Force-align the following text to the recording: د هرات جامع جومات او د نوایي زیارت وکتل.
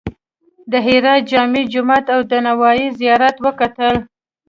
د 0.71 0.73
هرات 0.85 1.21
جامع 1.31 1.63
جومات 1.73 2.05
او 2.15 2.21
د 2.31 2.33
نوایي 2.47 2.87
زیارت 2.99 3.35
وکتل. 3.45 3.95